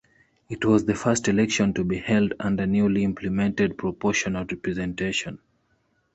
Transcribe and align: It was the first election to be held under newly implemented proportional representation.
It 0.49 0.65
was 0.65 0.83
the 0.85 0.95
first 0.95 1.27
election 1.27 1.75
to 1.75 1.83
be 1.83 1.99
held 1.99 2.33
under 2.39 2.65
newly 2.65 3.03
implemented 3.03 3.77
proportional 3.77 4.45
representation. 4.49 5.37